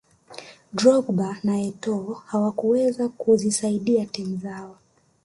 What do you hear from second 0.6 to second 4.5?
drogba na etoo hawakuweza kuzisaidia timu